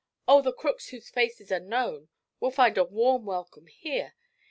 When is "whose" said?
0.89-1.11